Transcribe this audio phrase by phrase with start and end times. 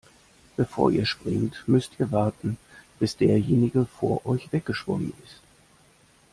[0.55, 2.57] Bevor ihr springt, müsst ihr warten,
[2.97, 5.41] bis derjenige vor euch weggeschwommen ist.